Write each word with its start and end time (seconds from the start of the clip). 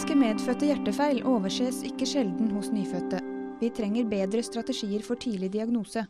Kliniske 0.00 0.16
medfødte 0.16 0.64
hjertefeil 0.64 1.18
overses 1.28 1.82
ikke 1.84 2.06
sjelden 2.08 2.46
hos 2.56 2.70
nyfødte. 2.72 3.18
Vi 3.60 3.68
trenger 3.68 4.06
bedre 4.08 4.40
strategier 4.42 5.02
for 5.04 5.20
tidlig 5.20 5.50
diagnose. 5.52 6.06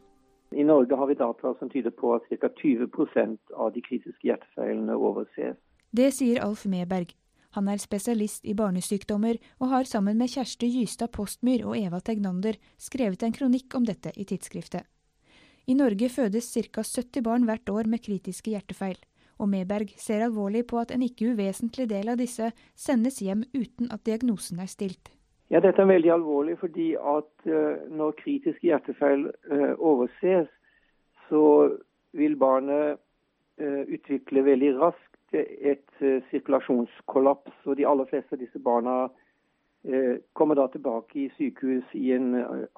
I 0.55 0.63
Norge 0.63 0.95
har 0.97 1.09
vi 1.11 1.17
data 1.19 1.51
som 1.59 1.71
tyder 1.73 1.91
på 1.91 2.13
at 2.15 2.29
ca. 2.31 2.53
20% 2.61 3.51
av 3.57 3.73
de 3.75 3.83
kritiske 3.83 4.29
hjertefeilene 4.29 4.95
overses. 4.95 5.59
Det 5.91 6.07
sier 6.15 6.39
Alf 6.39 6.63
Meberg. 6.71 7.17
Han 7.59 7.67
er 7.67 7.83
spesialist 7.83 8.47
i 8.47 8.55
barnesykdommer, 8.55 9.43
og 9.59 9.75
har 9.75 9.91
sammen 9.91 10.23
med 10.23 10.31
Kjersti 10.31 10.71
Gystad 10.71 11.11
Postmyr 11.11 11.67
og 11.67 11.75
Eva 11.75 11.99
Tegnander 11.99 12.63
skrevet 12.79 13.27
en 13.27 13.35
kronikk 13.35 13.75
om 13.75 13.91
dette 13.91 14.15
i 14.15 14.23
tidsskriftet. 14.23 14.87
I 15.67 15.75
Norge 15.75 16.15
fødes 16.15 16.55
ca. 16.55 16.87
70 16.87 17.27
barn 17.27 17.51
hvert 17.51 17.75
år 17.75 17.91
med 17.91 18.07
kritiske 18.07 18.55
hjertefeil, 18.55 19.03
og 19.41 19.49
Meberg 19.49 19.95
ser 19.97 20.25
alvorlig 20.27 20.67
på 20.69 20.79
at 20.83 20.93
en 20.95 21.03
ikke 21.03 21.33
uvesentlig 21.33 21.89
del 21.91 22.13
av 22.13 22.21
disse 22.21 22.51
sendes 22.77 23.21
hjem 23.25 23.47
uten 23.57 23.89
at 23.95 24.05
diagnosen 24.07 24.61
er 24.61 24.69
stilt. 24.71 25.13
Ja, 25.51 25.59
Dette 25.59 25.83
er 25.83 25.91
veldig 25.91 26.13
alvorlig, 26.15 26.59
fordi 26.61 26.93
at 26.95 27.47
uh, 27.51 27.79
når 27.91 28.19
kritiske 28.21 28.69
hjertefeil 28.69 29.27
uh, 29.51 29.73
overses, 29.79 30.51
så 31.29 31.45
vil 32.15 32.37
barnet 32.39 33.01
uh, 33.59 33.83
utvikle 33.91 34.45
veldig 34.47 34.77
raskt 34.79 35.09
et 35.33 36.01
sirkulasjonskollaps. 36.31 37.53
Og 37.71 37.77
de 37.79 37.87
aller 37.87 38.07
fleste 38.11 38.35
av 38.35 38.41
disse 38.41 38.59
barna 38.59 39.05
kommer 40.35 40.59
da 40.59 40.65
tilbake 40.73 41.21
i 41.23 41.29
sykehus 41.37 41.93
i 41.95 42.11
en 42.17 42.33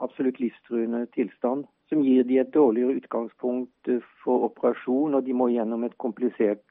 absolutt 0.05 0.37
livstruende 0.37 1.07
tilstand. 1.17 1.65
Som 1.93 2.03
gir 2.07 2.25
de 2.25 2.41
et 2.41 2.53
dårligere 2.55 2.97
utgangspunkt 3.03 3.91
for 4.25 4.49
operasjon, 4.49 5.15
og 5.15 5.27
de 5.27 5.37
må 5.37 5.51
gjennom 5.53 5.85
et 5.85 5.99
komplisert 6.01 6.65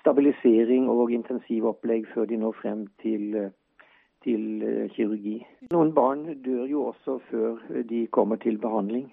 stabilisering 0.00 0.88
og 0.88 1.12
intensivopplegg 1.12 2.06
før 2.14 2.30
de 2.30 2.38
når 2.40 2.56
frem 2.62 2.86
til 3.02 3.50
til 4.24 4.62
eh, 4.64 4.88
kirurgi. 4.94 5.38
Noen 5.74 5.92
barn 5.96 6.26
dør 6.44 6.66
jo 6.70 6.88
også 6.92 7.18
før 7.30 7.62
de 7.88 8.06
kommer 8.14 8.40
til 8.42 8.58
behandling. 8.60 9.08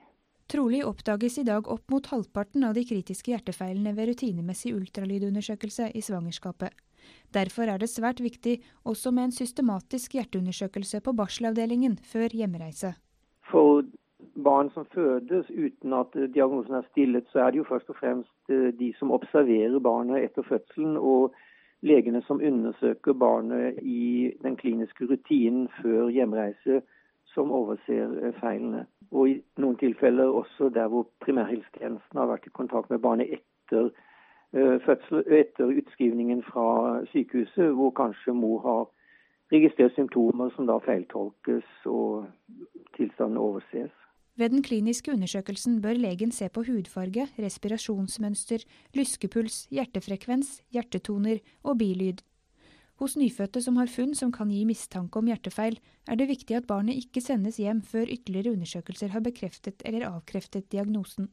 Trolig 0.52 0.84
oppdages 0.86 1.40
i 1.42 1.46
dag 1.48 1.68
opp 1.74 1.90
mot 1.90 2.06
halvparten 2.12 2.68
av 2.68 2.76
de 2.78 2.84
kritiske 2.86 3.32
hjertefeilene 3.32 3.96
ved 3.98 4.12
rutinemessig 4.12 4.76
ultralydundersøkelse 4.78 5.90
i 5.98 6.04
svangerskapet. 6.06 6.70
Derfor 7.34 7.70
er 7.70 7.82
det 7.82 7.90
svært 7.90 8.22
viktig 8.22 8.60
også 8.86 9.12
med 9.14 9.30
en 9.30 9.34
systematisk 9.34 10.18
hjerteundersøkelse 10.18 11.02
på 11.06 11.14
barselavdelingen 11.18 11.98
før 11.98 12.34
hjemreise. 12.34 12.94
For 13.50 13.82
barn 14.46 14.70
som 14.70 14.86
fødes 14.94 15.50
uten 15.50 15.94
at 15.94 16.14
diagnosen 16.34 16.74
er 16.74 16.88
stillet, 16.92 17.26
så 17.32 17.40
er 17.40 17.52
det 17.52 17.58
jo 17.58 17.70
først 17.70 17.90
og 17.90 17.96
fremst 18.00 18.50
eh, 18.50 18.72
de 18.80 18.94
som 19.00 19.12
observerer 19.12 19.80
barnet 19.80 20.24
etter 20.24 20.46
fødselen 20.50 20.98
og 20.98 21.34
legene 21.82 22.22
som 22.28 22.42
undersøker 22.50 23.14
barnet 23.14 23.80
i 23.82 24.32
den 24.44 24.58
kliniske 24.58 25.08
rutinen 25.12 25.70
før 25.82 26.08
hjemreise, 26.18 26.82
som 27.34 27.52
overser 27.52 28.18
eh, 28.22 28.34
feilene. 28.42 28.86
Og 29.12 29.30
i 29.30 29.38
noen 29.58 29.78
tilfeller 29.82 30.38
også 30.42 30.70
der 30.70 30.88
hvor 30.94 31.08
primærhelsetjenesten 31.26 32.20
har 32.20 32.32
vært 32.34 32.48
i 32.48 32.56
kontakt 32.60 32.90
med 32.90 33.00
barnet 33.00 33.40
etter 33.40 33.90
fødsel, 34.86 35.24
etter 35.28 35.72
utskrivningen 35.82 36.44
fra 36.44 36.68
sykehuset, 37.12 37.74
hvor 37.76 37.92
kanskje 37.98 38.34
mor 38.34 38.62
har 38.64 38.84
registrert 39.52 39.94
symptomer 39.96 40.50
som 40.56 40.70
da 40.70 40.78
feiltolkes 40.86 41.68
og 41.86 42.26
tilstanden 42.98 43.38
overses. 43.38 44.05
Ved 44.36 44.52
den 44.52 44.64
kliniske 44.64 45.14
undersøkelsen 45.16 45.78
bør 45.82 45.96
legen 45.96 46.32
se 46.36 46.50
på 46.52 46.66
hudfarge, 46.68 47.30
respirasjonsmønster, 47.40 48.66
lyskepuls, 48.98 49.62
hjertefrekvens, 49.72 50.58
hjertetoner 50.76 51.40
og 51.64 51.78
bilyd. 51.80 52.20
Hos 53.00 53.16
nyfødte 53.20 53.62
som 53.64 53.80
har 53.80 53.92
funn 53.92 54.12
som 54.16 54.32
kan 54.36 54.52
gi 54.52 54.66
mistanke 54.68 55.20
om 55.20 55.28
hjertefeil, 55.28 55.80
er 56.08 56.20
det 56.20 56.28
viktig 56.30 56.56
at 56.56 56.68
barnet 56.68 57.00
ikke 57.00 57.24
sendes 57.24 57.60
hjem 57.60 57.82
før 57.84 58.12
ytterligere 58.12 58.56
undersøkelser 58.56 59.12
har 59.16 59.24
bekreftet 59.24 59.84
eller 59.88 60.08
avkreftet 60.08 60.68
diagnosen. 60.72 61.30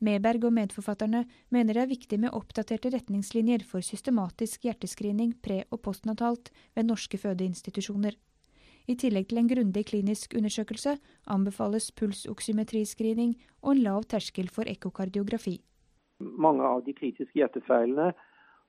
Meberg 0.00 0.46
og 0.48 0.54
medforfatterne 0.56 1.24
mener 1.50 1.76
det 1.76 1.82
er 1.82 1.90
viktig 1.90 2.18
med 2.22 2.34
oppdaterte 2.34 2.90
retningslinjer 2.94 3.66
for 3.68 3.84
systematisk 3.84 4.64
hjertescreening 4.64 5.34
pre- 5.44 5.66
og 5.70 5.82
postnatalt 5.84 6.50
ved 6.74 6.88
norske 6.88 7.18
fødeinstitusjoner. 7.18 8.16
I 8.90 8.96
tillegg 8.98 9.28
til 9.30 9.38
en 9.38 9.48
grundig 9.50 9.84
klinisk 9.86 10.32
undersøkelse 10.34 10.96
anbefales 11.30 11.92
pulsoksymetriscreening 12.00 13.36
og 13.62 13.76
en 13.76 13.82
lav 13.84 14.06
terskel 14.10 14.48
for 14.50 14.66
ekkokardiografi. 14.66 15.60
Mange 16.18 16.66
av 16.66 16.82
de 16.86 16.94
kritiske 16.96 17.38
hjertefeilene 17.38 18.08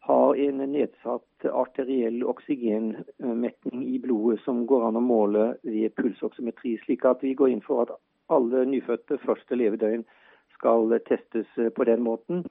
har 0.05 0.43
en 0.45 0.61
nedsatt 0.75 1.47
arteriell 1.49 2.21
oksygenmetning 2.33 3.81
i 3.95 3.97
blodet 4.03 4.43
som 4.45 4.61
går 4.69 4.87
an 4.91 5.01
å 5.01 5.03
måle 5.07 5.49
ved 5.65 5.97
pulsoksymetri, 5.97 6.77
slik 6.85 7.05
at 7.09 7.25
vi 7.25 7.33
går 7.37 7.55
inn 7.55 7.65
for 7.65 7.87
at 7.87 7.97
alle 8.29 8.63
nyfødte 8.69 9.17
første 9.25 9.57
levedøgn 9.57 10.05
skal 10.53 10.99
testes 11.09 11.49
på 11.75 11.89
den 11.89 12.05
måten. 12.05 12.45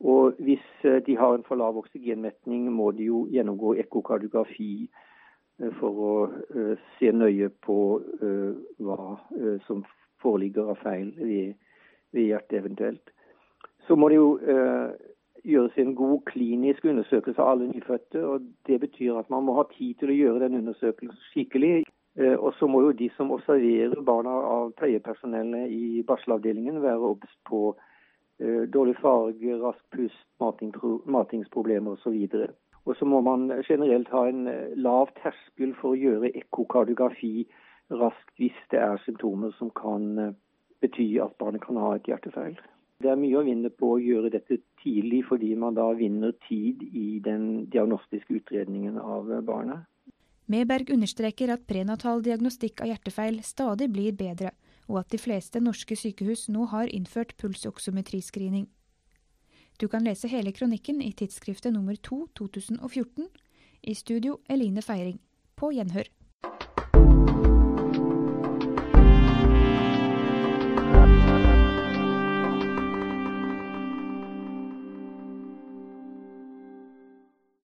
Og 0.00 0.38
hvis 0.38 0.66
de 1.06 1.18
har 1.18 1.34
en 1.34 1.46
for 1.46 1.58
lav 1.58 1.76
oksygenmetning, 1.82 2.70
må 2.72 2.92
de 2.94 3.10
jo 3.10 3.26
gjennomgå 3.34 3.74
ekkokardiografi 3.82 4.86
for 5.80 6.02
å 6.06 6.14
eh, 6.54 6.80
se 6.98 7.12
nøye 7.12 7.50
på 7.64 7.78
eh, 8.22 8.52
hva 8.80 9.14
som 9.66 9.84
foreligger 10.22 10.72
av 10.72 10.80
feil 10.82 11.12
ved 11.20 12.26
hjertet 12.26 12.58
eventuelt. 12.60 13.12
Så 13.86 13.96
må 13.96 14.10
det 14.10 14.18
jo 14.18 14.34
gjøres 15.48 15.78
en 15.80 15.94
god 15.96 16.18
klinisk 16.28 16.84
undersøkelse 16.84 17.40
av 17.40 17.54
alle 17.54 17.70
nyfødte. 17.70 18.20
og 18.20 18.44
Det 18.68 18.76
betyr 18.82 19.16
at 19.16 19.30
man 19.32 19.46
må 19.46 19.54
ha 19.56 19.64
tid 19.72 19.96
til 19.98 20.12
å 20.12 20.18
gjøre 20.18 20.42
den 20.44 20.58
undersøkelsen 20.60 21.16
skikkelig. 21.30 21.86
Og 22.36 22.52
så 22.58 22.68
må 22.68 22.82
jo 22.84 22.92
de 22.92 23.08
som 23.16 23.32
observerer 23.32 24.04
barna 24.04 24.34
av 24.50 24.74
pleiepersonellet 24.76 25.72
i 25.72 26.04
barselavdelingen 26.06 26.82
være 26.84 27.14
obs 27.14 27.32
på 27.48 27.72
dårlig 28.72 28.96
farge, 29.02 29.56
rask 29.60 29.82
pust, 29.92 30.26
matingsproblemer 30.40 31.96
osv. 31.98 32.46
Og 32.88 32.96
så 32.96 33.04
må 33.04 33.20
man 33.20 33.50
generelt 33.68 34.08
ha 34.08 34.26
en 34.28 34.46
eh, 34.48 34.72
lav 34.76 35.12
terskel 35.20 35.74
for 35.80 35.92
å 35.92 36.00
gjøre 36.00 36.32
ekkokardiografi 36.40 37.44
raskt 37.90 38.32
hvis 38.40 38.56
det 38.72 38.80
er 38.80 39.00
symptomer 39.04 39.52
som 39.58 39.72
kan 39.76 40.06
eh, 40.18 40.36
bety 40.80 41.12
at 41.22 41.36
barnet 41.42 41.64
kan 41.66 41.80
ha 41.80 41.94
et 41.96 42.08
hjertefeil. 42.08 42.56
Det 43.00 43.08
er 43.08 43.20
mye 43.20 43.38
å 43.40 43.44
vinne 43.44 43.70
på 43.72 43.94
å 43.94 44.00
gjøre 44.00 44.32
dette 44.32 44.60
tidlig, 44.82 45.22
fordi 45.28 45.54
man 45.56 45.76
da 45.76 45.86
vinner 45.96 46.34
tid 46.48 46.82
i 46.84 47.20
den 47.24 47.66
diagnostiske 47.72 48.40
utredningen 48.42 48.98
av 49.00 49.30
barnet. 49.44 49.86
Meberg 50.50 50.90
understreker 50.92 51.52
at 51.54 51.64
prenatal 51.68 52.20
diagnostikk 52.24 52.82
av 52.82 52.90
hjertefeil 52.90 53.38
stadig 53.46 53.88
blir 53.92 54.16
bedre, 54.18 54.50
og 54.90 54.98
at 55.04 55.12
de 55.14 55.18
fleste 55.22 55.62
norske 55.62 55.96
sykehus 55.96 56.48
nå 56.50 56.66
har 56.74 56.90
innført 56.90 57.36
pulsoksometriscreening. 57.38 58.66
Du 59.80 59.86
kan 59.88 60.04
lese 60.04 60.28
hele 60.28 60.52
kronikken 60.52 60.98
i 61.00 61.12
tidsskriftet 61.16 61.72
nummer 61.72 61.96
2 61.96 62.26
2014. 62.36 63.28
I 63.82 63.94
studio 63.94 64.40
Eline 64.50 64.82
Feiring. 64.82 65.20
På 65.56 65.70
gjenhør. 65.72 66.10